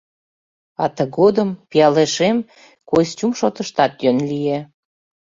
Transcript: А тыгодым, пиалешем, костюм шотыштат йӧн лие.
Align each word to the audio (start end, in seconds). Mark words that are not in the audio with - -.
А 0.83 0.85
тыгодым, 0.95 1.49
пиалешем, 1.69 2.37
костюм 2.89 3.31
шотыштат 3.39 3.93
йӧн 4.03 4.17
лие. 4.29 4.59